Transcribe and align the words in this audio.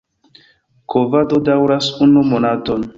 Kovado 0.95 1.43
daŭras 1.51 1.93
unu 2.09 2.29
monaton. 2.35 2.87